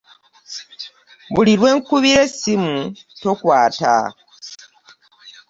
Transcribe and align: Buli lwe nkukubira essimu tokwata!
Buli 1.33 1.53
lwe 1.59 1.69
nkukubira 1.75 2.21
essimu 2.27 2.75
tokwata! 3.21 3.95